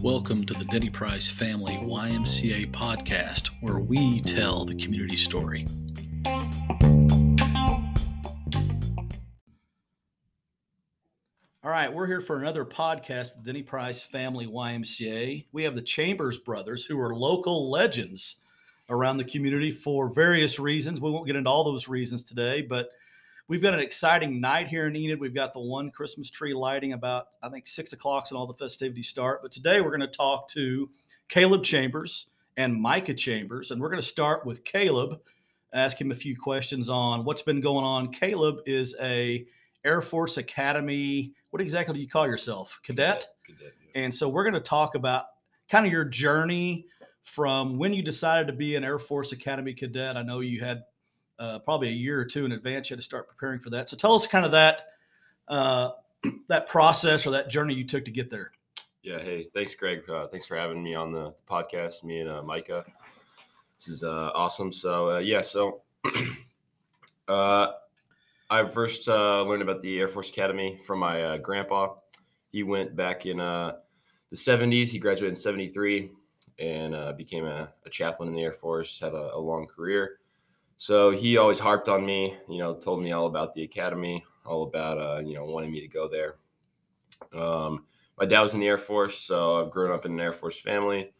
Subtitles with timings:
[0.00, 5.66] Welcome to the Denny Price Family YMCA podcast, where we tell the community story.
[11.64, 15.46] All right, we're here for another podcast, the Denny Price Family YMCA.
[15.50, 18.36] We have the Chambers brothers, who are local legends
[18.90, 21.00] around the community for various reasons.
[21.00, 22.90] We won't get into all those reasons today, but
[23.48, 25.20] we've got an exciting night here in Enid.
[25.20, 28.54] We've got the one Christmas tree lighting about, I think, six o'clock and all the
[28.54, 29.42] festivities start.
[29.42, 30.88] But today we're going to talk to
[31.28, 35.20] Caleb Chambers and Micah Chambers, and we're going to start with Caleb,
[35.72, 38.12] ask him a few questions on what's been going on.
[38.12, 39.46] Caleb is a
[39.84, 41.32] Air Force Academy.
[41.50, 42.80] What exactly do you call yourself?
[42.82, 43.26] Cadet.
[43.44, 44.02] Cadet, cadet, yeah.
[44.02, 45.26] And so we're going to talk about
[45.68, 46.86] kind of your journey
[47.22, 50.16] from when you decided to be an Air Force Academy cadet.
[50.16, 50.82] I know you had
[51.38, 52.90] uh, probably a year or two in advance.
[52.90, 53.88] You had to start preparing for that.
[53.88, 54.86] So tell us kind of that
[55.48, 55.90] uh,
[56.48, 58.52] that process or that journey you took to get there.
[59.02, 59.18] Yeah.
[59.20, 60.08] Hey, thanks, Greg.
[60.10, 62.02] Uh, thanks for having me on the podcast.
[62.04, 62.84] Me and uh, Micah.
[63.78, 64.72] This is uh, awesome.
[64.72, 65.42] So uh, yeah.
[65.42, 65.82] So
[67.28, 71.94] I first learned about the Air Force Academy from my grandpa.
[72.50, 73.76] He went back in the
[74.34, 74.88] 70s.
[74.88, 76.10] He graduated in 73
[76.58, 78.98] and became a, a chaplain in the Air Force.
[78.98, 80.18] Had a, a long career.
[80.78, 82.36] So he always harped on me.
[82.48, 85.80] You know, told me all about the academy, all about uh, you know wanting me
[85.80, 86.36] to go there.
[87.34, 87.84] Um,
[88.18, 90.60] my dad was in the Air Force, so I've grown up in an Air Force
[90.60, 91.12] family.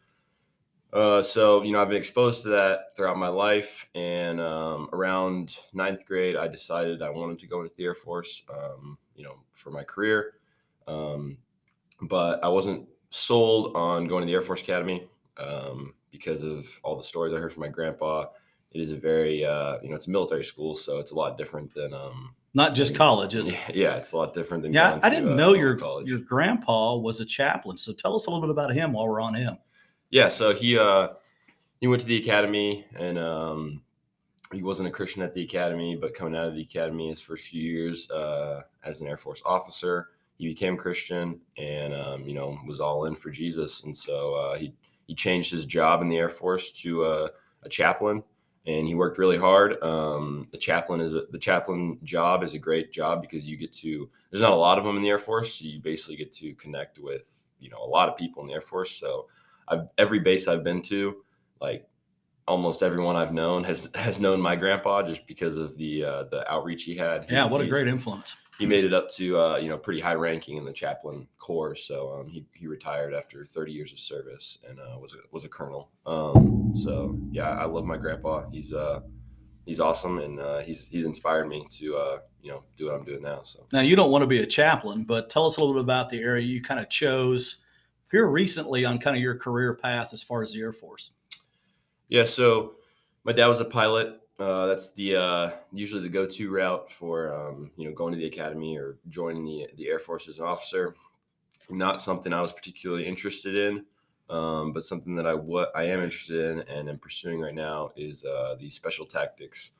[0.93, 5.57] Uh, so you know, I've been exposed to that throughout my life, and um, around
[5.73, 8.43] ninth grade, I decided I wanted to go into the Air Force.
[8.55, 10.35] Um, you know, for my career,
[10.87, 11.37] um,
[12.03, 16.95] but I wasn't sold on going to the Air Force Academy um, because of all
[16.95, 18.25] the stories I heard from my grandpa.
[18.71, 21.37] It is a very, uh, you know, it's a military school, so it's a lot
[21.37, 23.57] different than um, Not just college, is it?
[23.73, 26.07] yeah, it's a lot different than Yeah, I didn't uh, know normal your college.
[26.09, 27.77] your grandpa was a chaplain.
[27.77, 29.57] So tell us a little bit about him while we're on him.
[30.09, 31.09] Yeah, so he uh
[31.79, 33.81] he went to the academy and um
[34.53, 37.47] he wasn't a Christian at the academy, but coming out of the academy his first
[37.47, 42.57] few years uh as an Air Force officer, he became Christian and um, you know,
[42.67, 43.83] was all in for Jesus.
[43.83, 44.73] And so uh he
[45.07, 47.27] he changed his job in the Air Force to uh,
[47.63, 48.21] a chaplain
[48.67, 49.81] and he worked really hard.
[49.81, 53.71] Um, the chaplain is a, the chaplain job is a great job because you get
[53.73, 56.31] to there's not a lot of them in the Air Force, so you basically get
[56.33, 58.91] to connect with you know a lot of people in the Air Force.
[58.91, 59.27] So
[59.67, 61.23] I've every base I've been to,
[61.59, 61.87] like
[62.47, 66.49] almost everyone I've known has has known my grandpa just because of the uh, the
[66.51, 67.25] outreach he had.
[67.25, 68.35] He- Yeah, what a he- great influence.
[68.57, 71.75] He made it up to uh, you know pretty high ranking in the chaplain corps.
[71.75, 75.45] So um, he he retired after 30 years of service and uh, was a, was
[75.45, 75.91] a colonel.
[76.05, 78.49] Um, so yeah, I love my grandpa.
[78.49, 79.01] He's uh
[79.67, 83.03] he's awesome and uh, he's he's inspired me to uh, you know do what I'm
[83.03, 83.43] doing now.
[83.43, 83.67] So.
[83.71, 86.09] Now you don't want to be a chaplain, but tell us a little bit about
[86.09, 87.57] the area you kind of chose
[88.09, 91.11] here recently on kind of your career path as far as the Air Force.
[92.09, 92.75] Yeah, so
[93.23, 94.21] my dad was a pilot.
[94.39, 98.27] Uh, that's the uh, usually the go-to route for um, you know going to the
[98.27, 100.95] academy or joining the the Air Force as an officer.
[101.69, 103.85] Not something I was particularly interested in,
[104.29, 107.91] um, but something that I what I am interested in and am pursuing right now
[107.95, 109.71] is uh, the special tactics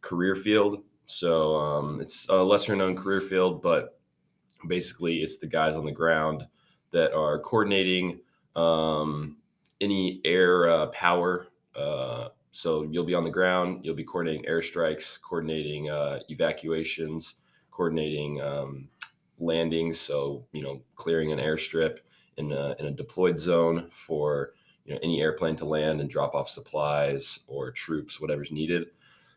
[0.00, 0.84] career field.
[1.06, 3.98] So um, it's a lesser known career field, but
[4.68, 6.46] basically it's the guys on the ground
[6.92, 8.20] that are coordinating
[8.54, 9.38] um,
[9.80, 11.48] any air uh, power.
[12.58, 17.36] So you'll be on the ground, you'll be coordinating airstrikes, coordinating uh, evacuations,
[17.70, 18.88] coordinating um,
[19.38, 20.00] landings.
[20.00, 21.98] So you know, clearing an airstrip
[22.36, 24.54] in a, in a deployed zone for
[24.84, 28.88] you know any airplane to land and drop off supplies or troops, whatever's needed.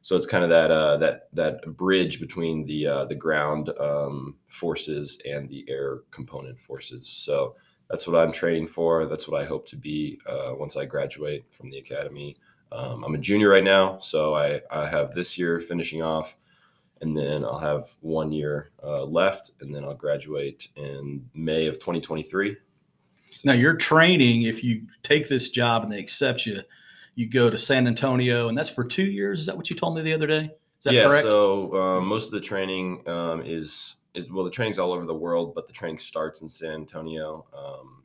[0.01, 4.37] So it's kind of that uh, that that bridge between the uh, the ground um,
[4.47, 7.07] forces and the air component forces.
[7.07, 7.55] So
[7.87, 9.05] that's what I'm training for.
[9.05, 12.37] That's what I hope to be uh, once I graduate from the academy.
[12.71, 16.35] Um, I'm a junior right now, so I, I have this year finishing off,
[17.01, 21.75] and then I'll have one year uh, left, and then I'll graduate in May of
[21.75, 22.57] 2023.
[23.43, 26.61] Now your training, if you take this job and they accept you,
[27.15, 29.41] you go to San Antonio, and that's for two years.
[29.41, 30.51] Is that what you told me the other day?
[30.77, 31.23] Is that yeah, correct?
[31.23, 35.15] so um, most of the training um, is is well, the training's all over the
[35.15, 37.45] world, but the training starts in San Antonio.
[37.55, 38.03] Um,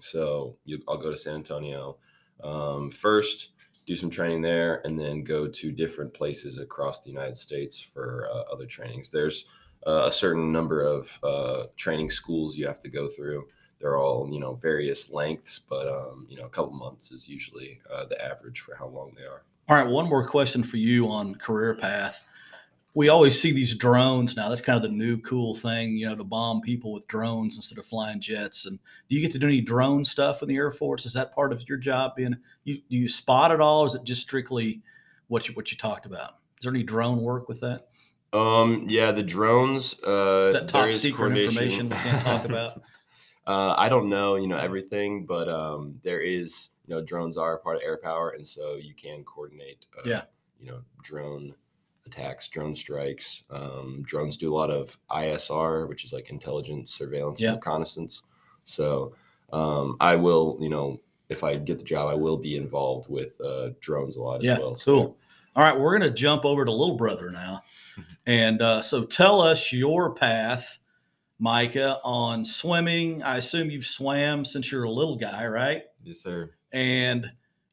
[0.00, 1.98] so you, I'll go to San Antonio
[2.42, 3.50] um, first,
[3.86, 8.28] do some training there, and then go to different places across the United States for
[8.32, 9.10] uh, other trainings.
[9.10, 9.46] There's
[9.86, 13.46] uh, a certain number of uh, training schools you have to go through.
[13.80, 17.80] They're all you know various lengths, but um, you know a couple months is usually
[17.92, 19.44] uh, the average for how long they are.
[19.68, 22.26] All right, one more question for you on career path.
[22.94, 24.48] We always see these drones now.
[24.48, 27.78] That's kind of the new cool thing, you know, to bomb people with drones instead
[27.78, 28.66] of flying jets.
[28.66, 28.78] And
[29.08, 31.06] do you get to do any drone stuff in the Air Force?
[31.06, 32.16] Is that part of your job?
[32.16, 33.82] Being you, do you spot it all?
[33.82, 34.82] Or is it just strictly
[35.28, 36.38] what you what you talked about?
[36.58, 37.86] Is there any drone work with that?
[38.32, 39.96] Um, yeah, the drones.
[40.06, 42.82] Uh, Is that top secret information we can't talk about?
[43.46, 47.54] uh, I don't know, you know, everything, but um, there is, you know, drones are
[47.54, 49.86] a part of air power, and so you can coordinate.
[49.98, 50.22] Uh, Yeah.
[50.60, 51.54] You know, drone
[52.06, 53.44] attacks, drone strikes.
[53.50, 57.54] Um, drones do a lot of ISR, which is like intelligence, surveillance, Yeah.
[57.54, 58.24] reconnaissance.
[58.64, 59.14] So
[59.52, 63.40] um, I will, you know, if I get the job, I will be involved with
[63.40, 64.76] uh, drones a lot Yeah, as well.
[64.76, 65.18] So, cool.
[65.56, 67.62] All right, we're going to jump over to Little Brother now.
[68.26, 70.78] And uh, so tell us your path,
[71.38, 73.22] Micah, on swimming.
[73.22, 75.84] I assume you've swam since you're a little guy, right?
[76.04, 76.50] Yes, sir.
[76.72, 77.30] And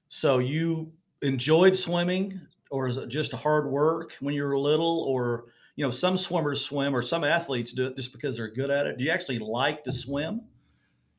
[0.09, 0.91] so you
[1.21, 2.39] enjoyed swimming,
[2.71, 5.05] or is it just hard work when you were little?
[5.07, 8.69] Or, you know, some swimmers swim or some athletes do it just because they're good
[8.69, 8.97] at it.
[8.97, 10.41] Do you actually like to swim?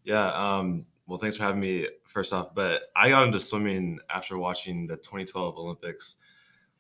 [0.05, 0.31] Yeah.
[0.33, 2.55] Um, well, thanks for having me first off.
[2.55, 6.17] But I got into swimming after watching the 2012 Olympics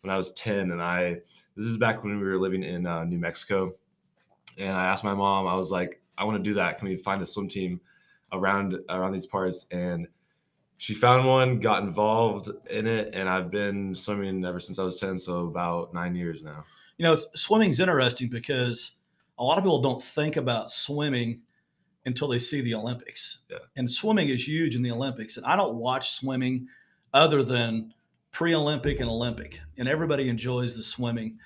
[0.02, 0.70] when I was 10.
[0.70, 1.20] And I,
[1.56, 3.74] this is back when we were living in uh, New Mexico.
[4.58, 6.78] And I asked my mom, I was like, I want to do that.
[6.78, 7.80] Can we find a swim team
[8.32, 9.66] around around these parts?
[9.70, 10.08] And
[10.78, 14.96] she found one, got involved in it, and I've been swimming ever since I was
[14.96, 15.18] 10.
[15.18, 16.64] So about nine years now.
[16.96, 18.92] You know, swimming's interesting because
[19.38, 21.40] a lot of people don't think about swimming
[22.06, 23.38] until they see the Olympics.
[23.50, 23.58] Yeah.
[23.76, 25.36] And swimming is huge in the Olympics.
[25.36, 26.68] And I don't watch swimming
[27.12, 27.92] other than
[28.32, 29.60] pre-Olympic and Olympic.
[29.78, 31.38] And everybody enjoys the swimming.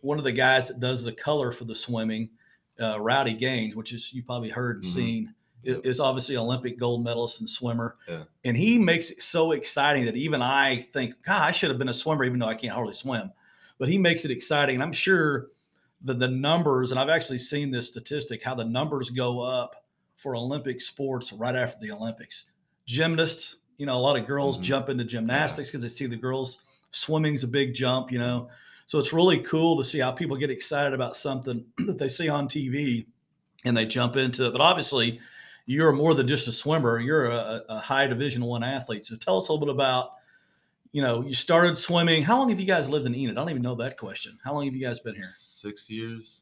[0.00, 2.30] One of the guys that does the color for the swimming,
[2.80, 4.94] uh, Rowdy Gaines, which is you probably heard and Mhm.
[4.94, 5.34] seen,
[5.68, 5.86] Yep.
[5.86, 7.96] is obviously Olympic gold medalist and swimmer.
[8.08, 8.22] Yeah.
[8.44, 11.88] And he makes it so exciting that even I think, God, I should have been
[11.90, 13.30] a swimmer, even though I can't hardly swim.
[13.78, 14.76] But he makes it exciting.
[14.76, 15.48] And I'm sure
[16.02, 19.84] the, the numbers, and I've actually seen this statistic, how the numbers go up
[20.16, 22.46] for Olympic sports right after the Olympics.
[22.86, 24.62] Gymnasts, you know, a lot of girls Mhm.
[24.62, 26.58] jump into gymnastics because they see the girls.
[26.90, 28.48] Swimming's a big jump, you know.
[28.86, 32.28] So it's really cool to see how people get excited about something that they see
[32.30, 33.06] on TV
[33.64, 34.52] and they jump into it.
[34.52, 35.20] But obviously,
[35.68, 36.98] you're more than just a swimmer.
[36.98, 39.04] You're a, a high Division One athlete.
[39.04, 40.12] So tell us a little bit about,
[40.92, 42.22] you know, you started swimming.
[42.22, 43.36] How long have you guys lived in Enid?
[43.36, 44.38] I don't even know that question.
[44.42, 45.24] How long have you guys been here?
[45.24, 46.40] Six years.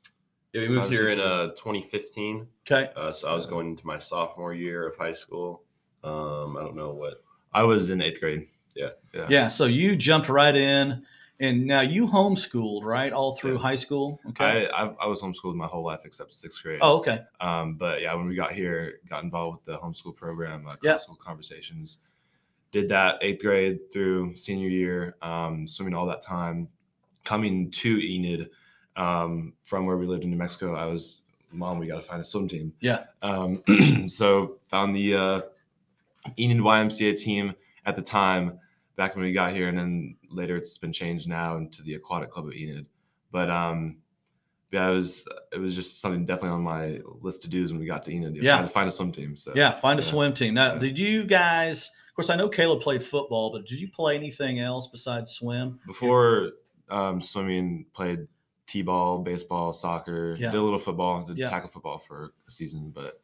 [0.53, 2.47] Yeah, we moved Five, here in uh, 2015.
[2.71, 2.93] Okay.
[2.95, 5.65] Uh, so I was going into my sophomore year of high school.
[6.05, 7.25] Um, I don't know what.
[7.53, 8.47] I was in eighth grade.
[8.77, 8.91] Yeah.
[9.13, 9.27] Yeah.
[9.29, 9.49] Yeah.
[9.49, 11.03] So you jumped right in,
[11.41, 13.59] and now you homeschooled, right, all through Yeah.
[13.59, 14.21] high school.
[14.31, 14.69] Okay.
[14.69, 16.79] I, I've, I was homeschooled my whole life except sixth grade.
[16.83, 17.21] oh, okay.
[17.41, 20.93] Um, but yeah, when we got here, got involved with the homeschool program, uh, Yeah.
[20.93, 21.99] classical conversations.
[22.73, 26.69] Did that eighth grade through senior year, um, swimming all that time.
[27.25, 28.51] Coming to Enid
[28.97, 31.23] um, from where we lived in New Mexico, I was,
[31.53, 32.73] mom, we got to find a swim team.
[32.81, 33.05] Yeah.
[33.23, 33.63] Um,
[34.09, 35.41] so found the uh,
[36.39, 37.53] Enid YMCA team
[37.85, 38.59] at the time
[38.97, 42.31] back when we got here, and then later it's been changed now into the Aquatic
[42.31, 42.89] Club of Enid.
[43.31, 43.99] But um,
[44.73, 47.87] yeah, it was it was just something definitely on my list to do when we
[47.87, 48.37] got to Enid.
[48.37, 48.61] Yeah.
[48.61, 49.37] to find a swim team.
[49.37, 49.73] So Yeah.
[49.77, 50.09] Find a yeah.
[50.11, 50.55] swim team.
[50.55, 50.79] Now, Yeah.
[50.81, 51.91] did you guys?
[52.09, 55.79] Of course, I know Caleb played football, but did you play anything else besides swim?
[55.87, 56.53] before
[56.89, 58.27] um, swimming, played
[58.67, 60.51] t-ball, baseball, soccer, Yeah.
[60.51, 61.51] did a little football, did Yeah.
[61.51, 63.21] tackle football for a season, but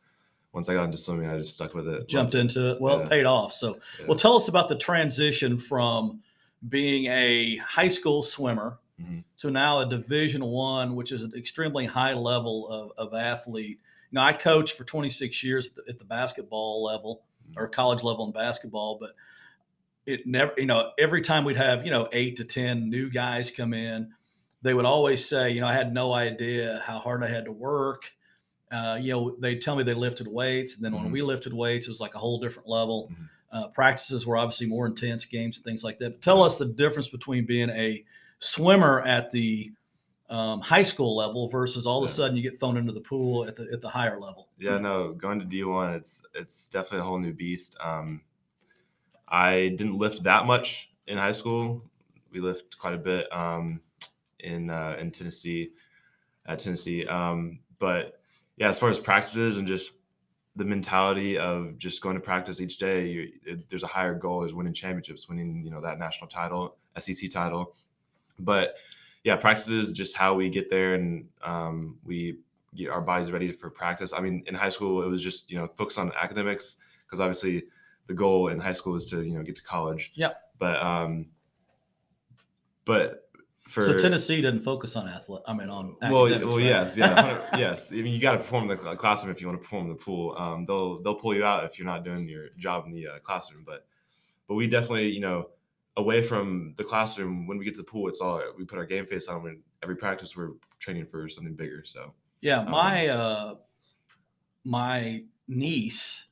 [0.52, 2.08] once I got into swimming, I just stuck with it.
[2.08, 2.80] Jumped Loved into it.
[2.80, 3.52] Well, it paid off.
[3.52, 4.06] So, Yeah.
[4.06, 6.20] well, tell us about the transition from
[6.68, 9.24] being a high school swimmer Mhm.
[9.38, 13.80] to now a Division One, which is an extremely high level of, of athlete.
[14.10, 17.22] You know, I coached for 26 years at the, at the basketball level
[17.56, 19.12] or college level in basketball, but
[20.06, 23.50] it never, you know, every time we'd have, you know, eight to 10 new guys
[23.50, 24.12] come in,
[24.60, 27.52] they would always say, you know, I had no idea how hard I had to
[27.52, 28.12] work.
[28.72, 30.76] Uh, you know, they'd tell me they lifted weights.
[30.76, 31.12] And then when Mhm.
[31.12, 33.10] we lifted weights, it was like a whole different level.
[33.12, 33.28] Mhm.
[33.52, 36.10] Uh, practices were obviously more intense, games and things like that.
[36.12, 38.02] But tell us the difference between being a
[38.38, 39.72] swimmer at the
[40.30, 43.46] um, high school level versus all of a sudden you get thrown into the pool
[43.46, 44.48] at the at the higher level.
[44.56, 47.76] Yeah, no, going to D1, it's it's definitely a whole new beast.
[47.80, 48.22] Um,
[49.28, 51.82] I didn't lift that much in high school.
[52.30, 53.82] We lift quite a bit um,
[54.40, 55.72] in uh, in Tennessee,
[56.46, 57.06] at Tennessee.
[57.06, 58.21] Um, but
[58.56, 59.92] yeah, as far as practices and just
[60.56, 64.44] the mentality of just going to practice each day, you, it, there's a higher goal.
[64.44, 67.74] is winning championships, winning you know that national title, SEC title.
[68.38, 68.74] But
[69.24, 72.38] yeah, practices just how we get there and um, we
[72.74, 74.12] get our bodies ready for practice.
[74.12, 77.64] I mean, in high school, it was just you know focus on academics because obviously
[78.06, 80.12] the goal in high school is to you know get to college.
[80.14, 80.30] Yeah.
[80.58, 81.26] But um,
[82.84, 83.21] but
[83.68, 85.42] for so Tennessee doesn't focus on athlete.
[85.46, 86.64] I mean, on well, well, right?
[86.64, 87.92] yes, yeah, yes.
[87.92, 89.90] I mean, you got to perform in the classroom if you want to perform in
[89.90, 90.34] the pool.
[90.36, 93.18] Um, they'll they'll pull you out if you're not doing your job in the uh,
[93.20, 93.62] classroom.
[93.64, 93.86] But
[94.48, 95.50] but we definitely, you know,
[95.96, 98.86] away from the classroom, when we get to the pool, it's all we put our
[98.86, 99.42] game face on.
[99.42, 101.84] When every practice, we're training for something bigger.
[101.84, 103.54] So Yeah, Um, my uh,
[104.64, 106.26] my niece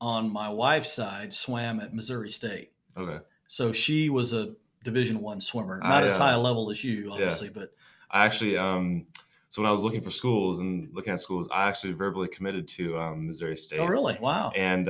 [0.00, 5.40] on my wife's side swam at Missouri State, okay, so she was a Division One
[5.40, 7.72] swimmer, I, not as uh, high a level as you, obviously, but
[8.10, 9.06] I actually um.
[9.48, 12.66] So when I was looking for schools and looking at schools, I actually verbally committed
[12.68, 13.80] to um, Missouri State.
[13.80, 14.16] oh really?
[14.18, 14.50] Wow.
[14.56, 14.86] and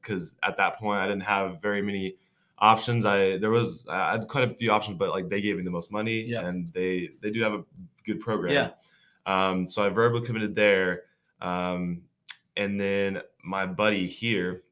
[0.00, 2.16] because at that point I didn't have very many
[2.58, 3.04] options.
[3.04, 5.70] I there was I had quite a few options, but like they gave me the
[5.70, 6.46] most money, Yeah.
[6.46, 7.64] and they they do have a
[8.06, 8.52] good program.
[8.54, 8.70] Yeah.
[9.26, 11.02] Um, so I verbally committed there,
[11.42, 12.00] um,
[12.56, 14.62] and then my buddy here,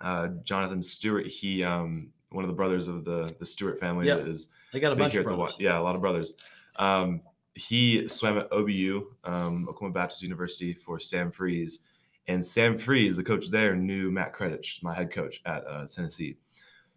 [0.00, 4.16] uh, Jonathan Stewart, he um, one of the brothers of the the Stewart family Yeah.
[4.16, 5.56] that is They got a bunch here of at the brothers.
[5.58, 6.34] Yeah, a lot of brothers.
[6.76, 7.22] Um,
[7.54, 11.80] he swam at OBU, um, Oklahoma Baptist University, for Sam Freeze,
[12.28, 16.36] and Sam Freeze, the coach there, knew Matt Kredich, my head coach at uh, Tennessee.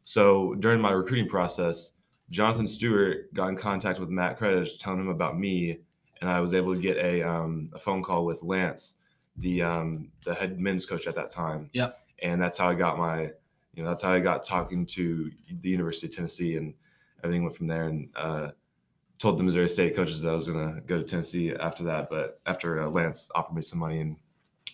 [0.03, 1.93] So during my recruiting process,
[2.29, 5.79] Jonathan Stewart got in contact with Matt Kredich, telling him about me,
[6.21, 8.95] and I was able to get a, um, a phone call with Lance,
[9.37, 11.69] the um, the head men's coach at that time.
[11.73, 11.97] Yep.
[12.21, 13.31] And that's how I got my,
[13.73, 16.73] you know, that's how I got talking to the University of Tennessee, and
[17.23, 17.85] everything went from there.
[17.85, 18.49] And uh,
[19.19, 22.09] told the Missouri State coaches that I was going to go to Tennessee after that.
[22.09, 24.17] But after uh, Lance offered me some money and,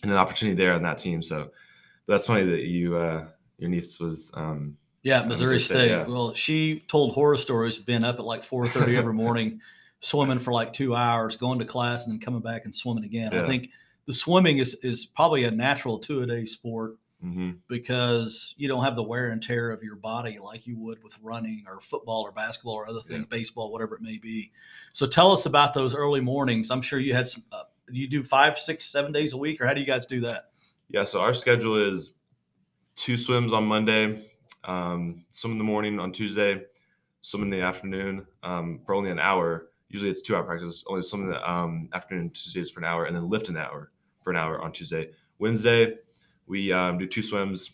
[0.04, 1.52] and an opportunity there on that team, so
[2.06, 3.28] but that's funny that you uh,
[3.58, 4.32] your niece was.
[4.34, 5.76] Um, Yeah, Missouri State.
[5.76, 6.08] State, yeah.
[6.08, 9.62] Well, she told horror stories of being up at like 4:30 every morning,
[10.00, 13.34] swimming for like two hours, going to class, and then coming back and swimming again.
[13.34, 13.70] I think
[14.06, 17.58] the swimming is is probably a natural two a day sport mhm.
[17.68, 21.18] because you don't have the wear and tear of your body like you would with
[21.22, 24.52] running or football or basketball or other things, baseball, whatever it may be.
[24.94, 26.72] So tell us about those early mornings.
[26.72, 27.44] I'm sure you had some.
[27.52, 30.20] Uh, you do five, six, seven days a week, or how do you guys do
[30.22, 30.50] that?
[30.90, 32.14] Yeah, so our schedule is
[32.96, 34.24] two swims on Monday,
[34.66, 36.62] um, swim in the morning on Tuesday,
[37.22, 39.70] swim in the afternoon um, for only an hour.
[39.90, 43.06] Usually it's two hour practice, only swim in the um, afternoon Tuesdays for an hour,
[43.06, 43.92] and then lift an hour
[44.24, 45.12] for an hour on Tuesday.
[45.40, 45.96] Wednesday,
[46.48, 47.72] we um, do two swims.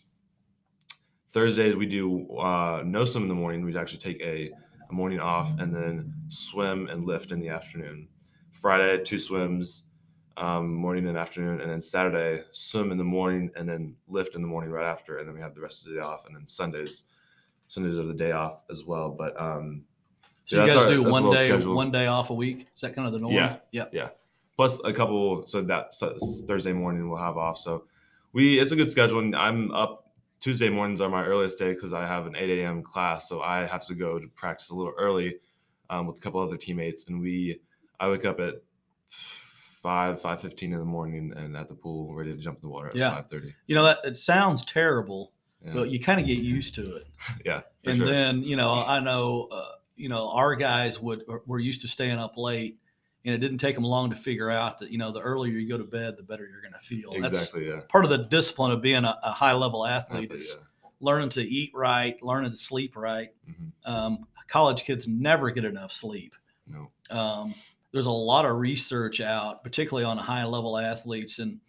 [1.30, 3.64] Thursdays, we do uh, no swim in the morning.
[3.64, 4.50] We actually take a,
[4.88, 8.08] a morning off and then swim and lift in the afternoon.
[8.52, 9.84] Friday, two swims,
[10.36, 14.42] um, morning and afternoon, and then Saturday swim in the morning and then lift in
[14.42, 16.36] the morning right after, and then we have the rest of the day off, and
[16.36, 17.04] then Sundays,
[17.68, 19.10] Sundays are the day off as well.
[19.10, 19.84] But um,
[20.44, 21.74] So Yeah, you guys our- do one day, schedule.
[21.74, 22.68] one day off a week.
[22.74, 23.34] Is that kind of the norm?
[23.34, 23.56] Yeah.
[23.72, 24.20] Yep.
[24.56, 26.16] plus a couple, so that so
[26.46, 27.58] Thursday morning we'll have off.
[27.58, 27.84] So
[28.34, 30.02] we it's a good schedule, and I'm up.
[30.40, 32.82] Tuesday mornings are my earliest day because I have an 8 a.m.
[32.82, 35.36] class, so I have to go to practice a little early
[35.88, 37.60] um, with a couple other teammates, and we
[37.98, 38.56] I wake up at
[39.82, 42.68] five five fifteen in the morning and at the pool ready to jump in the
[42.68, 43.14] water at Yeah.
[43.14, 43.54] five thirty.
[43.66, 45.32] You know that it sounds terrible,
[45.64, 45.72] Yeah.
[45.74, 47.06] but you kind of get used to it.
[47.44, 48.06] yeah, and sure.
[48.06, 49.64] then you know i know uh,
[49.96, 52.78] you know our guys would were used to staying up late
[53.24, 55.68] and it didn't take them long to figure out that you know the earlier you
[55.68, 57.80] go to bed the better you're going to feel that's exactly, yeah.
[57.88, 60.88] part of the discipline of being a, a high level athlete Athlete, is yeah.
[61.00, 63.72] learning to eat right learning to sleep right Mhm.
[63.90, 66.34] um, college kids never get enough sleep
[66.66, 66.90] No.
[67.10, 67.54] um,
[67.92, 71.60] there's a lot of research out, particularly on high level athletes, and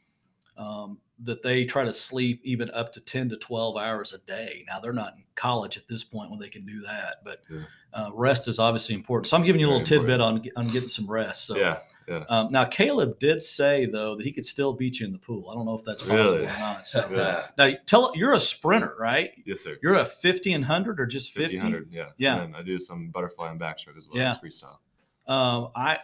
[0.57, 4.65] um, that they try to sleep even up to 10 to 12 hours a day.
[4.67, 7.61] Now, they're not in college at this point when they can do that, but Yeah.
[7.93, 9.27] uh, rest is obviously important.
[9.27, 11.45] So, I'm giving you a Very little tidbit on, on getting some rest.
[11.45, 11.79] So, yeah,
[12.27, 15.49] um, now Caleb did say, though, that he could still beat you in the pool.
[15.49, 16.43] I don't know if that's possible Really?
[16.47, 16.85] or not.
[16.85, 17.41] So, Really?
[17.57, 19.31] now tell you're a sprinter, right?
[19.45, 19.77] yes, sir.
[19.81, 21.55] You're a 50 and 100 or just 50?
[21.59, 22.09] 1500, yeah.
[22.17, 22.43] Yeah.
[22.43, 24.31] And I do some butterfly and backstroke as well Yeah.
[24.33, 24.79] as freestyle.
[25.27, 25.97] Um, I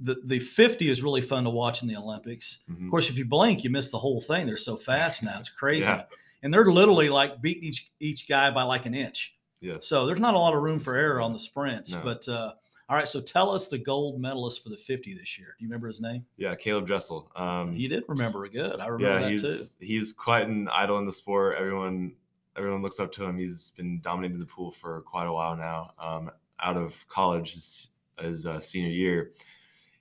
[0.00, 2.60] the the 50 is really fun to watch in the Olympics.
[2.70, 2.84] Mhm.
[2.84, 4.46] Of course, if you blink, you miss the whole thing.
[4.46, 5.86] They're so fast now; it's crazy.
[5.86, 6.04] Yeah.
[6.42, 9.36] And they're literally like beating each each guy by like an inch.
[9.60, 9.86] Yes.
[9.86, 11.92] So there's not a lot of room for error on the sprints.
[11.92, 12.00] No.
[12.02, 12.52] But uh,
[12.88, 15.54] all right, so tell us the gold medalist for the 50 this year.
[15.58, 16.26] Do you remember his name?
[16.36, 17.30] Yeah, Caeleb Dressel.
[17.36, 18.80] Um, You did remember it good.
[18.80, 19.46] I remember yeah, that too.
[19.46, 21.56] he's he's quite an idol in the sport.
[21.58, 22.12] Everyone
[22.56, 23.38] everyone looks up to him.
[23.38, 25.92] He's been dominating the pool for quite a while now.
[25.98, 27.88] Um, out of college, his,
[28.20, 29.32] his uh, senior year,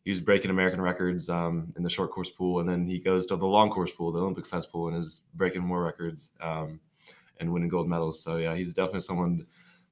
[0.03, 3.25] he was breaking American records um, in the short course pool, and then he goes
[3.27, 6.79] to the long course pool, the Olympic size pool, and is breaking more records um,
[7.39, 8.23] and winning gold medals.
[8.23, 9.45] So yeah, he's definitely someone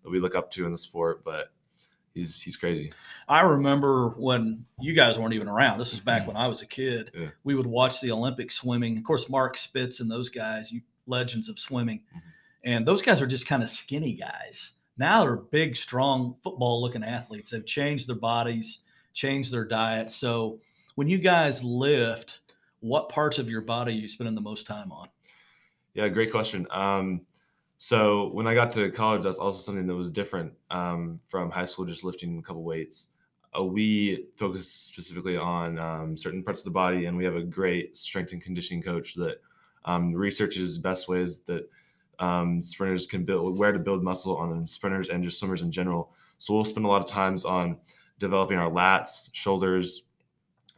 [0.03, 1.23] that we look up to in the sport.
[1.23, 1.51] But
[2.13, 2.91] he's he's crazy.
[3.27, 5.77] I remember when you guys weren't even around.
[5.77, 7.11] This is back when I was a kid.
[7.13, 7.27] Yeah.
[7.43, 8.97] We would watch the Olympic swimming.
[8.97, 12.01] Of course, Mark Spitz and those guys, you legends of swimming.
[12.15, 12.21] Mhm.
[12.63, 14.73] And those guys are just kind of skinny guys.
[14.97, 17.51] now they're big, strong, football looking athletes.
[17.51, 18.79] They've changed their bodies,
[19.13, 20.11] changed their diet.
[20.11, 20.59] So
[20.95, 22.41] when you guys lift,
[22.81, 25.07] what parts of your body are you spending the most time on?
[25.93, 26.67] Yeah, great question.
[26.71, 27.21] Um,
[27.77, 31.65] so when I got to college, that's also something that was different um, from high
[31.65, 33.07] school, just lifting a couple weights.
[33.57, 37.43] Uh, we focus specifically on um, certain parts of the body, and we have a
[37.43, 39.41] great strength and conditioning coach that
[39.85, 41.69] um, researches best ways that
[42.19, 46.11] um, sprinters can build, where to build muscle on sprinters and just swimmers in general.
[46.37, 47.77] So we'll spend a lot of times on
[48.19, 50.03] developing our lats, shoulders,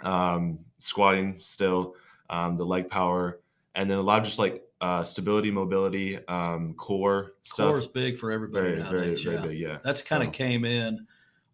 [0.01, 1.95] um, squatting still,
[2.29, 3.41] um, the leg power,
[3.75, 7.67] and then a lot of just like uh, stability, mobility, um, core stuff.
[7.69, 9.21] Core is big for everybody Very, very, nowadays.
[9.24, 9.41] very yeah.
[9.45, 9.60] big.
[9.60, 9.77] Yeah.
[9.83, 11.05] That's kind of So- came in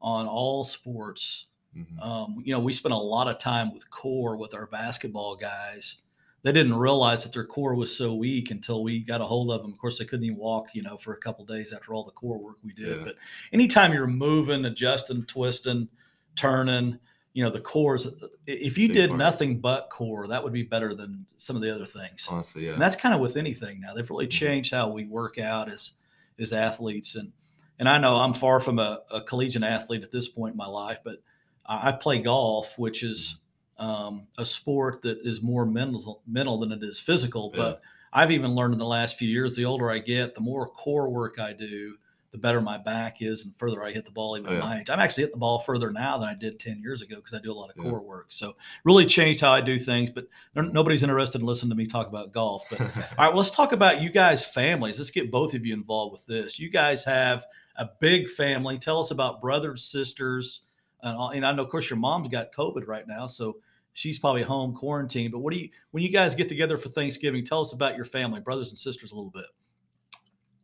[0.01, 1.48] on all sports.
[1.75, 2.01] Mhm.
[2.01, 5.98] Um, you know, we spent a lot of time with core with our basketball guys.
[6.44, 9.62] They didn't realize that their core was so weak until we got a hold of
[9.63, 9.72] them.
[9.72, 12.12] Of course, they couldn't even walk, you know, for a couple days after all the
[12.12, 12.98] core work we did.
[13.00, 13.03] Yeah.
[13.03, 13.15] But
[13.51, 15.89] anytime you're moving, adjusting, twisting,
[16.36, 17.00] turning,
[17.34, 18.08] you know, the cores,
[18.46, 19.17] if you Big did part.
[19.20, 22.27] nothing but core, that would be better than some of the other things.
[22.29, 22.74] Honestly, yeah.
[22.74, 23.94] And that's kind of with anything now.
[23.94, 24.32] They've really Mhm.
[24.32, 25.94] changed how we work out as
[26.39, 27.15] as athletes.
[27.15, 27.32] And
[27.79, 30.65] and I know I'm far from a, a collegiate athlete at this point in my
[30.67, 31.17] life, but
[31.65, 33.38] I, I play golf, which is
[33.80, 37.52] um, a sport that is more mental mental than it is physical.
[37.54, 37.62] Yeah.
[37.62, 37.82] But
[38.14, 41.10] I've even learned in the last few years, the older I get, the more core
[41.10, 41.96] work I do,
[42.32, 44.38] the better my back is, and the further I hit the ball.
[44.38, 44.60] Even Oh, yeah.
[44.60, 47.18] my age, I'm actually hit the ball further now than I did ten years ago
[47.18, 47.90] because I do a lot of Yeah.
[47.92, 48.28] core work.
[48.30, 50.10] So really changed how I do things.
[50.10, 52.64] But nobody's interested in listening to me talk about golf.
[52.72, 54.98] But all right, well, let's talk about you guys' families.
[54.98, 56.58] Let's get both of you involved with this.
[56.58, 58.80] You guys have a big family.
[58.80, 60.62] Tell us about brothers, sisters,
[61.04, 63.58] and, and I know, of course, your mom's got COVID right now, so
[63.98, 65.32] she's probably home quarantined.
[65.32, 67.44] But what do you, when you guys get together for Thanksgiving?
[67.44, 69.46] Tell us about your family, brothers and sisters, a little bit.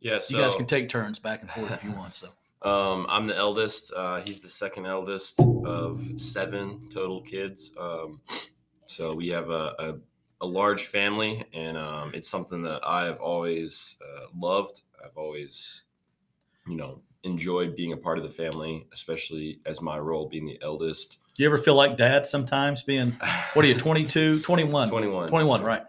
[0.00, 2.14] Yeah, so you guys can take turns back and forth if you want.
[2.14, 2.28] So
[2.64, 3.92] Um, I'm the eldest.
[3.94, 7.72] Uh, he's the second eldest of seven total kids.
[7.78, 8.22] Um,
[8.86, 9.94] so we have a, a,
[10.40, 14.80] a large family, and um, it's something that I've always uh, loved.
[15.04, 15.82] I've always,
[16.66, 20.58] you know, enjoyed being a part of the family, especially as my role being the
[20.62, 21.18] eldest.
[21.34, 23.16] Do you ever feel like dad sometimes being,
[23.54, 24.88] what are you, 22, 21?
[24.88, 25.28] 21.
[25.28, 25.82] 21, so- right.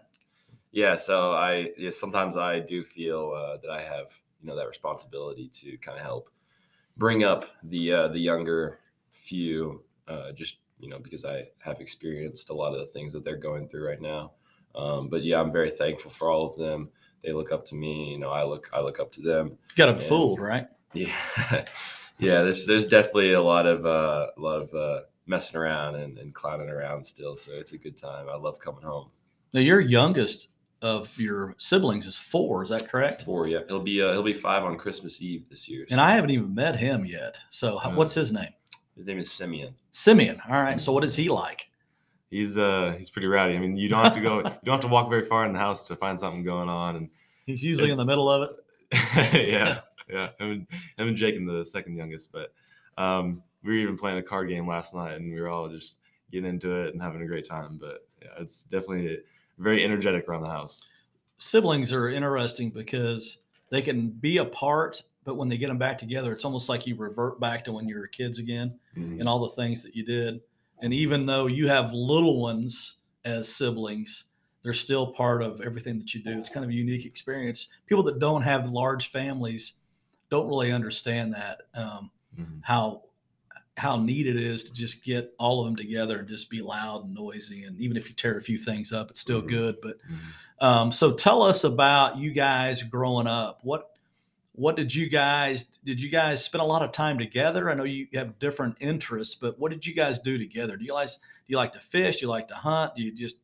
[0.72, 4.68] Yeah, so I yeah, sometimes I do feel uh, that I have you know that
[4.68, 6.28] responsibility to kind of help
[6.98, 8.80] bring up the uh, the younger
[9.14, 13.24] few, uh, just you know because I have experienced a lot of the things that
[13.24, 14.32] they're going through right now.
[14.74, 16.90] Um, but yeah, I'm very thankful for all of them.
[17.22, 18.28] They look up to me, you know.
[18.30, 19.56] I look I look up to them.
[19.70, 20.66] You got them fooled, right?
[20.92, 21.14] Yeah,
[22.18, 22.42] yeah.
[22.42, 26.34] There's there's definitely a lot of uh, a lot of uh, messing around and, and
[26.34, 27.36] clowning around still.
[27.36, 28.26] So it's a good time.
[28.28, 29.10] I love coming home.
[29.52, 30.48] Now, your youngest
[30.82, 32.62] of your siblings is four.
[32.62, 33.22] Is that correct?
[33.22, 33.60] Four, yeah.
[33.68, 35.86] He'll be uh, he'll be five on Christmas Eve this year.
[35.90, 37.38] And I haven't even met him yet.
[37.48, 38.50] So, how- what's his name?
[38.94, 39.74] his name is Simeon.
[39.90, 40.40] Simeon.
[40.48, 40.80] All right.
[40.80, 41.68] So, what is he like?
[42.30, 43.56] he's uh he's pretty rowdy.
[43.56, 44.38] I mean, you don't have to go.
[44.38, 46.96] you don't have to walk very far in the house to find something going on.
[46.96, 47.10] And
[47.46, 48.56] He's usually in the middle of it.
[49.48, 50.30] yeah, yeah.
[50.40, 52.32] And, him and Jake, and the second youngest.
[52.32, 52.52] But
[52.98, 56.00] um, we were even playing a card game last night, and we were all just
[56.30, 57.78] getting into it and having a great time.
[57.78, 59.18] But yeah, it's definitely
[59.58, 60.86] very energetic around the house.
[61.38, 63.38] Siblings are interesting because
[63.70, 66.96] they can be apart, but when they get them back together, it's almost like you
[66.96, 69.20] revert back to when you were kids again Mhm.
[69.20, 70.40] and all the things that you did.
[70.80, 74.24] And even though you have little ones as siblings,
[74.62, 76.38] they're still part of everything that you do.
[76.38, 77.68] It's kind of a unique experience.
[77.86, 79.74] People that don't have large families
[80.30, 81.62] don't really understand that.
[81.74, 82.60] Um, Mhm.
[82.62, 83.04] how
[83.76, 87.04] how neat it is to just get all of them together and just be loud
[87.04, 89.48] and noisy and even if you tear a few things up it's still Mhm.
[89.48, 90.64] good but Mhm.
[90.64, 93.60] um, so tell us about you guys growing up.
[93.62, 93.90] What
[94.52, 97.70] what did you guys did you guys spend a lot of time together?
[97.70, 100.78] I know you have different interests but what did you guys do together?
[100.78, 102.16] Do you guys do you like to fish?
[102.16, 102.94] Do you like to hunt?
[102.96, 103.40] Do you just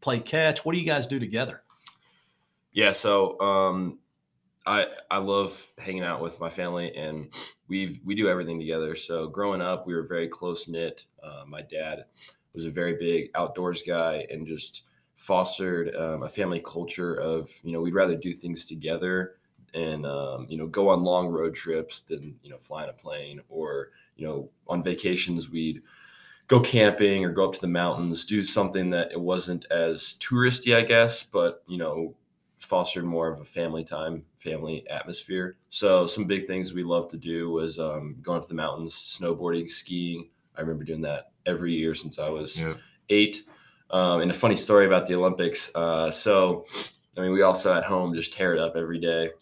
[0.00, 0.64] play catch?
[0.64, 1.64] What do you guys do together?
[2.72, 3.98] Yeah, so um,
[4.66, 7.32] I I love hanging out with my family, and
[7.68, 8.94] we've we do everything together.
[8.94, 11.06] So growing up, we were very close knit.
[11.22, 12.04] Uh, my dad
[12.54, 14.84] was a very big outdoors guy, and just
[15.16, 19.36] fostered um, a family culture of you know we'd rather do things together
[19.74, 22.92] and um, you know go on long road trips than you know fly in a
[22.92, 25.82] plane or you know on vacations we'd
[26.48, 30.76] go camping or go up to the mountains do something that it wasn't as touristy
[30.76, 32.14] i guess but you know
[32.72, 35.56] fostered more of a family time, family atmosphere.
[35.68, 39.68] So some big things we loved to do was um, going to the mountains, snowboarding,
[39.68, 40.30] skiing.
[40.56, 42.72] I remember doing that every year since I was Yeah.
[43.10, 43.44] eight.
[43.90, 45.70] Um, and a funny story about the Olympics.
[45.74, 46.64] Uh, so,
[47.14, 49.32] I mean, we also at home just tear it up every day.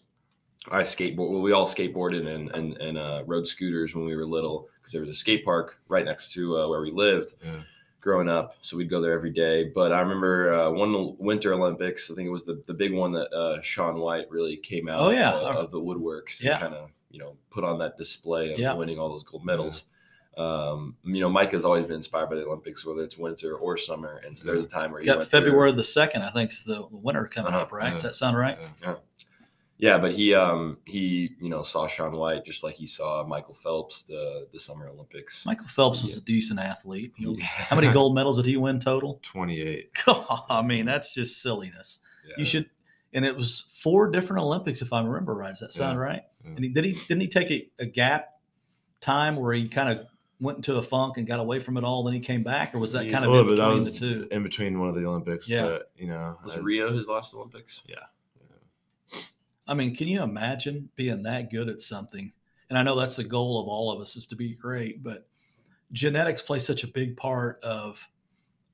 [0.69, 1.31] I skateboard.
[1.31, 4.91] Well, we all skateboarded and and and uh, rode scooters when we were little because
[4.91, 7.61] there was a skate park right next to uh, where we lived Yeah.
[8.01, 8.55] Growing up.
[8.61, 9.65] So we'd go there every day.
[9.75, 12.09] But I remember uh, one Winter Olympics.
[12.09, 14.99] I think it was the the big one that uh, Shaun White really came out.
[14.99, 15.33] Oh, yeah.
[15.33, 16.41] of, of the woodworks.
[16.41, 16.59] Yeah.
[16.59, 18.73] kind of you know put on that display of Yeah.
[18.73, 19.85] winning all those gold medals.
[20.37, 23.75] Um, you know, Mike has always been inspired by the Olympics, whether it's winter or
[23.77, 24.21] summer.
[24.25, 26.51] And so there's a time where you got went through- February the second, I think,
[26.51, 27.63] is the the winter coming Uh-huh.
[27.63, 27.91] up, right?
[27.93, 28.57] Does that sound right?
[28.81, 28.95] Yeah.
[29.81, 33.55] Yeah, but he um he you know saw Shaun White just like he saw Michael
[33.55, 35.43] Phelps the the Summer Olympics.
[35.45, 37.11] Michael Phelps was a decent athlete.
[37.17, 37.45] He- Yeah.
[37.45, 39.19] How many gold medals did he win total?
[39.23, 39.89] 28.
[40.49, 41.97] I mean, that's just silliness.
[42.27, 42.35] Yeah.
[42.37, 42.69] You should,
[43.13, 45.49] and it was four different Olympics, if I remember right.
[45.49, 46.03] Does that sound Yeah.
[46.05, 46.21] right?
[46.45, 46.49] Yeah.
[46.51, 48.27] And he, did he didn't he take a, a gap
[49.01, 50.05] time where he kind of
[50.39, 52.79] went into a funk and got away from it all, then he came back, or
[52.79, 53.57] was that Yeah, kind of in bit.
[53.57, 54.27] That between was the two?
[54.31, 55.49] in between one of the Olympics.
[55.49, 55.65] Yeah.
[55.65, 57.81] But, you know, Was as- Rio his last Olympics?
[57.87, 57.95] Yeah.
[59.67, 62.31] I mean, can you imagine being that good at something?
[62.69, 65.27] And I know that's the goal of all of us is to be great, but
[65.91, 68.07] genetics play such a big part of,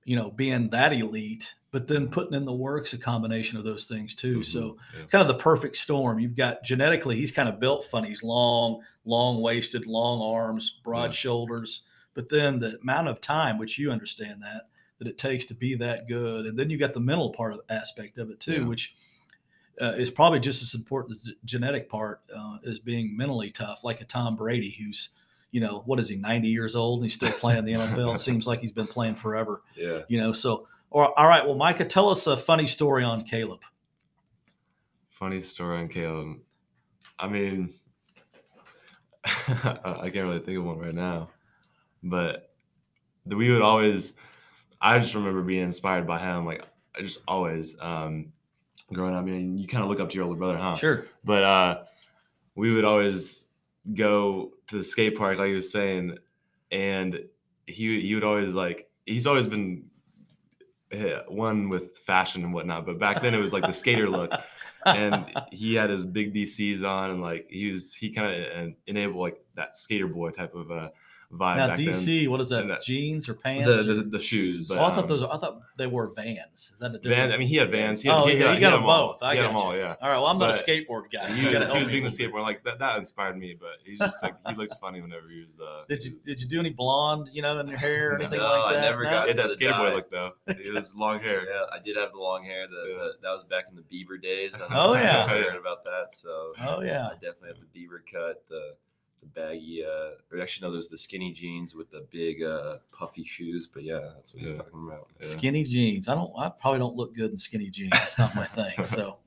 [0.06, 3.88] you know, being that elite, but then putting in the work's a combination of those
[3.88, 4.44] things too.
[4.44, 4.80] So Mhm.
[4.94, 5.06] Yeah.
[5.08, 6.20] kind of the perfect storm.
[6.20, 8.10] You've got genetically, he's kind of built funny.
[8.10, 11.14] He's long, long waisted, long arms, broad Yeah.
[11.14, 11.84] shoulders.
[12.14, 14.70] But then the amount of time, which you understand that,
[15.00, 16.46] that it takes to be that good.
[16.48, 18.66] And then you got the mental part of aspect of it too, Yeah.
[18.66, 18.96] which
[19.82, 23.84] uh, is probably just as important as the genetic part uh, is being mentally tough,
[23.84, 25.10] like a Tom Brady, who's,
[25.52, 28.16] you know, what is he, 90 years old and he's still playing the NFL.
[28.16, 30.00] It seems like he's been playing forever, Yeah.
[30.08, 30.32] you know.
[30.32, 33.62] So, or, all right, well, Micah, tell us a funny story on Caleb.
[35.10, 36.38] Funny story on Caleb.
[37.20, 37.74] I mean,
[39.26, 41.30] I can't really think of one right now,
[42.04, 42.52] but
[43.26, 44.14] the, we would always.
[44.80, 46.46] I just remember being inspired by him.
[46.46, 46.64] Like
[46.96, 48.32] I just always um,
[48.94, 49.22] growing up.
[49.22, 50.76] I mean, you kind of look up to your older brother, huh?
[50.76, 51.06] Sure.
[51.24, 51.84] But uh,
[52.56, 53.48] we would always
[53.94, 56.18] go to the skate park, like he was saying,
[56.72, 57.20] and
[57.66, 59.84] he he would always like he's always been
[60.92, 62.86] eh, one with fashion and whatnot.
[62.86, 64.32] But back then it was like the skater look,
[64.86, 69.22] and he had his big DCs on, and like he was he kind of enabled
[69.22, 70.90] like that skater boy type of uh,
[71.34, 72.68] vibe now back DC, what is that?
[72.68, 73.68] That- jeans or pants?
[73.86, 75.24] The, the the shoes, but oh, I thought um, those.
[75.24, 76.72] I thought they were Vans.
[76.74, 77.16] Is that a different?
[77.18, 77.32] Van.
[77.34, 78.02] I mean, he had Vans.
[78.02, 79.08] He Oh, he, yeah, had- he got had them all.
[79.14, 79.24] both.
[79.24, 79.76] I he got them all.
[79.76, 79.96] Yeah.
[80.02, 80.18] All right.
[80.18, 81.28] Well, I'm not a skateboard guy.
[81.28, 82.80] he so you was, he was being a the little skateboard like that.
[82.80, 85.60] That inspired me, but he's just like he looked funny whenever he was.
[85.60, 88.40] Uh, Did you did you do any blonde, you know, in your hair or anything
[88.40, 88.82] No, like I that?
[88.82, 89.10] never No?
[89.10, 89.96] got he had that the skater boy dye.
[89.96, 90.32] look though.
[90.48, 91.44] It was long hair.
[91.50, 92.68] Yeah, I did have the long hair.
[92.68, 94.56] The, that was back in the Bieber days.
[94.72, 95.24] Oh, yeah.
[95.36, 96.08] you heard about that.
[96.14, 97.08] So Oh yeah.
[97.08, 98.76] I definitely have the Bieber cut, the
[99.20, 103.24] the baggy, uh, or actually no, there's the skinny jeans with the big uh, puffy
[103.24, 103.68] shoes.
[103.68, 104.58] But yeah, that's what he's Yeah.
[104.58, 105.08] talking about.
[105.20, 105.28] Yeah.
[105.28, 106.08] Skinny jeans.
[106.08, 106.32] I don't.
[106.38, 107.92] I probably don't look good in skinny jeans.
[107.96, 108.86] It's not my thing.
[108.86, 109.18] So,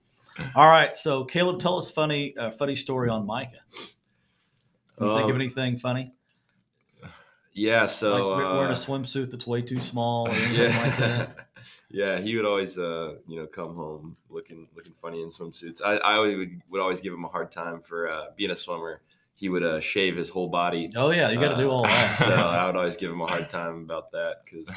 [0.55, 0.95] all right.
[0.95, 3.59] So Caleb, tell us funny uh, funny story on Micah.
[5.01, 6.13] You think of Um, anything funny?
[7.53, 10.97] Yeah, Like so we- wearing a uh, swimsuit that's way too small or anything like
[10.99, 11.49] that.
[11.91, 15.83] yeah, he would always, uh, you know, come home looking looking funny in swimsuits.
[15.85, 18.57] I, I always would, would always give him a hard time for uh, being a
[18.57, 19.01] swimmer.
[19.41, 20.91] He would uh, shave his whole body.
[20.95, 22.15] Oh yeah, you got to do all Uh, that.
[22.17, 24.69] so I would always give him a hard time about that because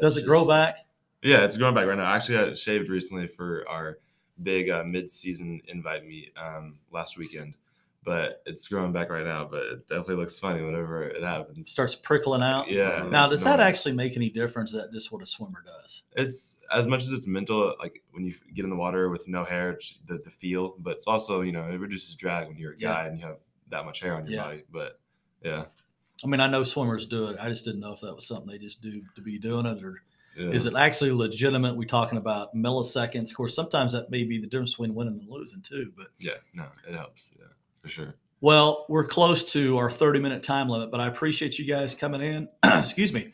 [0.00, 0.78] Does it grow back?
[1.22, 2.10] Yeah, it's growing back right now.
[2.10, 3.98] I actually got shaved recently for our
[4.42, 7.56] big uh, mid-season invite meet um, last weekend,
[8.04, 9.44] but it's growing back right now.
[9.50, 11.70] But it definitely looks funny whenever it happens.
[11.70, 12.70] Starts prickling out.
[12.70, 13.06] Yeah.
[13.10, 14.72] Now, does that actually make any difference?
[14.72, 16.04] That just what a swimmer does.
[16.16, 19.44] It's as much as it's mental, like when you get in the water with no
[19.44, 22.72] hair, it's the, the feel, but it's also you know it reduces drag when you're
[22.72, 22.92] a Yeah.
[22.94, 23.36] guy and you have
[23.70, 24.42] that much hair on your Yeah.
[24.44, 24.62] body.
[24.70, 25.00] But
[25.42, 25.64] yeah,
[26.24, 27.36] I mean, I know swimmers do it.
[27.40, 29.82] I just didn't know if that was something they just do to be doing it,
[29.84, 30.02] or
[30.36, 30.48] yeah.
[30.50, 31.76] is it actually legitimate?
[31.76, 33.30] We're talking about milliseconds.
[33.30, 35.92] Of course, sometimes that may be the difference between winning and losing too.
[35.96, 37.32] But Yeah, no, it helps.
[37.38, 37.46] Yeah,
[37.82, 38.14] for sure.
[38.40, 42.20] well, we're close to our 30 minute time limit, but I appreciate you guys coming
[42.22, 42.48] in.
[42.64, 43.32] Excuse me.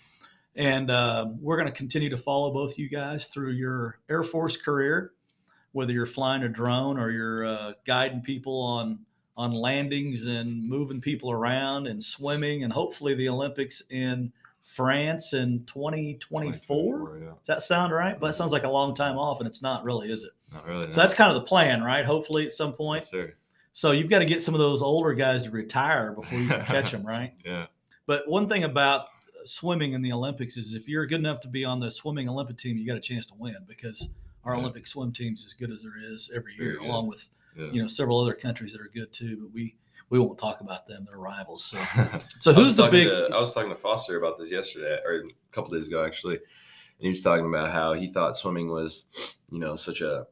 [0.55, 4.55] And um, we're going to continue to follow both you guys through your Air Force
[4.59, 5.12] career,
[5.73, 8.99] whether you're flying a drone or you're uh, guiding people on
[9.37, 15.64] on landings and moving people around and swimming, and hopefully the Olympics in France in
[15.64, 16.21] 2024.
[16.21, 18.18] 2024, Yeah, Does that sound right?
[18.18, 20.33] But it sounds like a long time off, and it's not really, is it?
[20.53, 20.92] not really.
[20.92, 22.05] So that's kind of the plan, right?
[22.05, 23.03] Hopefully at some point.
[23.03, 23.35] yes, sir.
[23.73, 26.62] So you've got to get some of those older guys to retire before you can
[26.64, 27.33] catch them, right?
[27.45, 27.66] Yeah,
[28.07, 31.49] But one thing about uh, swimming in the Olympics is if you're good enough to
[31.49, 34.11] be on the swimming Olympic team, you got a chance to win because
[34.45, 34.61] our Yeah.
[34.61, 37.67] Olympic swim team's as good as there is every year, along with yeah.
[37.73, 39.37] you know several other countries that are good too.
[39.41, 39.77] But we
[40.11, 41.65] we won't talk about them; they're rivals.
[41.65, 41.79] So,
[42.38, 43.09] so who's the big?
[43.09, 46.37] To, I was talking to Foster about this yesterday, or a couple days ago, actually,
[46.37, 46.43] and
[46.99, 49.07] he was talking about how he thought swimming was,
[49.51, 50.27] you know, such a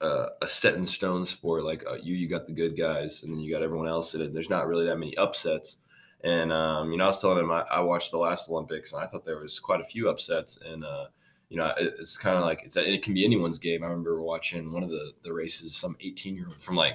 [0.00, 1.64] uh, a set in stone sport.
[1.64, 4.14] Like uh, you, you got the good guys, and then you got everyone else.
[4.14, 5.78] And there's not really that many upsets.
[6.22, 9.02] And um, you know, I was telling him I, I watched the last Olympics, and
[9.02, 10.58] I thought there was quite a few upsets.
[10.64, 11.06] And uh,
[11.54, 13.84] you know, it, it's kind of like it's it can be anyone's game.
[13.84, 16.94] I remember watching one of the the races, some 18 year old from like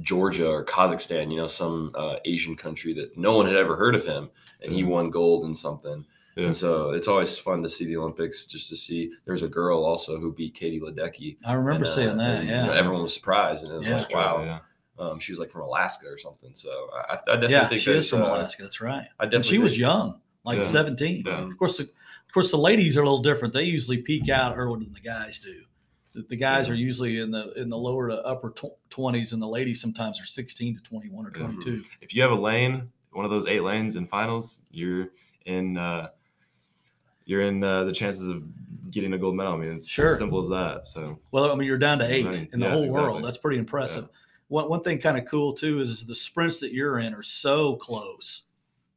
[0.00, 3.94] Georgia or Kazakhstan, you know, some uh, Asian country that no one had ever heard
[3.94, 4.28] of him,
[4.60, 6.04] and he won gold in something.
[6.36, 6.46] Yeah.
[6.46, 9.12] And so it's always fun to see the Olympics, just to see.
[9.24, 11.36] There's a girl also who beat Katie Ledecky.
[11.46, 12.38] I remember and, uh, seeing that.
[12.40, 12.66] and, you Yeah.
[12.66, 13.98] know, everyone was surprised, and it was Yeah.
[13.98, 14.42] like, wow.
[14.42, 14.58] Yeah.
[14.98, 16.50] Um, she was like from Alaska or something.
[16.54, 18.62] So I, I definitely yeah, think she is from uh, Alaska.
[18.62, 19.06] That's right.
[19.20, 20.62] I And definitely she was young, like Yeah.
[20.64, 21.24] 17.
[21.26, 21.42] Yeah.
[21.44, 23.54] Of course, the, of course, the ladies are a little different.
[23.54, 25.62] They usually peak out earlier than the guys do.
[26.12, 26.74] The, the guys Yeah.
[26.74, 28.52] are usually in the in the lower to upper
[28.90, 31.46] twenties, and the ladies sometimes are 16 to 21 or Yeah.
[31.46, 31.82] 22.
[32.00, 35.08] If you have a lane, one of those eight lanes in finals, you're
[35.46, 35.76] in.
[35.76, 36.08] Uh,
[37.26, 38.42] you're in uh, the chances of
[38.90, 39.54] getting a gold medal.
[39.54, 40.12] I mean, it's Sure.
[40.12, 40.86] as simple as that.
[40.86, 42.90] So Well, I mean, you're down to eight in the whole exactly.
[43.02, 43.24] world.
[43.24, 44.08] That's pretty impressive.
[44.48, 47.76] One, one thing kind of cool too is the sprints that you're in are so
[47.76, 48.42] close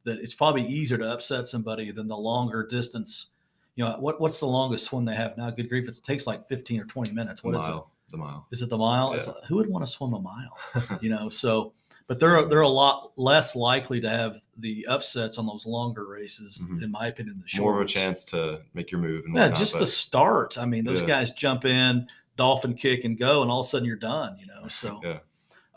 [0.07, 3.27] that it's probably easier to upset somebody than the longer distance.
[3.75, 5.49] You know, what what's the longest swim they have now?
[5.51, 7.41] Good grief, it takes like 15 or 20 minutes.
[7.41, 7.69] the What is it?
[7.69, 8.47] mile, the mile.
[8.51, 9.13] Is it the mile?
[9.13, 9.33] It's Yeah.
[9.33, 10.57] like, who would want to swim a mile?
[11.01, 11.73] You know, so
[12.07, 16.63] but they're they're a lot less likely to have the upsets on those longer races,
[16.67, 16.83] Mhm.
[16.83, 17.43] in my opinion.
[17.53, 19.25] The More of a chance to make your move.
[19.25, 20.57] And Yeah, whatnot, just the start.
[20.57, 21.07] I mean, those Yeah.
[21.07, 24.37] guys jump in, dolphin kick, and go, and all of a sudden you're done.
[24.39, 25.19] You know, so Yeah.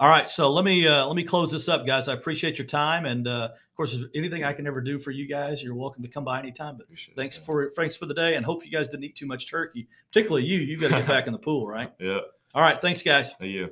[0.01, 0.27] All right.
[0.27, 2.09] So let me uh, let me close this up, guys.
[2.09, 5.11] I appreciate your time, and uh, of course, if anything I can ever do for
[5.11, 6.79] you guys, you're welcome to come by anytime.
[6.79, 7.45] But Appreciate thanks yeah.
[7.45, 10.47] for thanks for the day, and hope you guys didn't eat too much turkey, particularly
[10.47, 10.59] you.
[10.61, 11.93] You got to get back in the pool, right?
[12.01, 12.21] Yeah.
[12.55, 12.81] All right.
[12.81, 13.35] Thanks, guys.
[13.39, 13.69] Thank you.